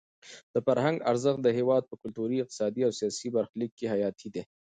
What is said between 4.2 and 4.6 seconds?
دی.